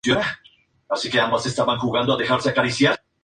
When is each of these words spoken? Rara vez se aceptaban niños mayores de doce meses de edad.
Rara 0.07 0.37
vez 0.89 0.99
se 1.01 1.07
aceptaban 1.09 1.77
niños 1.77 1.91
mayores 1.93 2.07
de 2.17 2.23
doce 2.33 2.61
meses 2.63 2.79
de 2.79 2.85
edad. 2.87 2.99